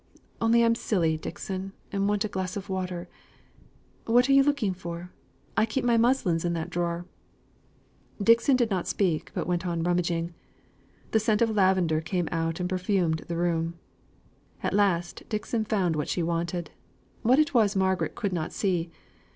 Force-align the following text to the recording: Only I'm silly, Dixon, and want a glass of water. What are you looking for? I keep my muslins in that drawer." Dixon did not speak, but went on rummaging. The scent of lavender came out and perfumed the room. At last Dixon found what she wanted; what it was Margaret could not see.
Only 0.41 0.65
I'm 0.65 0.73
silly, 0.73 1.15
Dixon, 1.15 1.73
and 1.91 2.09
want 2.09 2.25
a 2.25 2.27
glass 2.27 2.57
of 2.57 2.69
water. 2.69 3.07
What 4.05 4.27
are 4.29 4.33
you 4.33 4.41
looking 4.41 4.73
for? 4.73 5.11
I 5.55 5.67
keep 5.67 5.85
my 5.85 5.95
muslins 5.95 6.43
in 6.43 6.53
that 6.53 6.71
drawer." 6.71 7.05
Dixon 8.19 8.55
did 8.55 8.71
not 8.71 8.87
speak, 8.87 9.29
but 9.35 9.45
went 9.45 9.67
on 9.67 9.83
rummaging. 9.83 10.33
The 11.11 11.19
scent 11.19 11.43
of 11.43 11.51
lavender 11.51 12.01
came 12.01 12.27
out 12.31 12.59
and 12.59 12.67
perfumed 12.67 13.25
the 13.27 13.37
room. 13.37 13.75
At 14.63 14.73
last 14.73 15.21
Dixon 15.29 15.65
found 15.65 15.95
what 15.95 16.09
she 16.09 16.23
wanted; 16.23 16.71
what 17.21 17.37
it 17.37 17.53
was 17.53 17.75
Margaret 17.75 18.15
could 18.15 18.33
not 18.33 18.51
see. 18.51 18.89